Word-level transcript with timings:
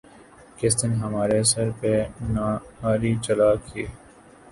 کس 0.57 0.73
دن 0.79 0.91
ہمارے 1.03 1.39
سر 1.51 1.67
پہ 1.79 1.91
نہ 2.33 2.47
آرے 2.89 3.11
چلا 3.25 3.49
کیے 3.65 3.85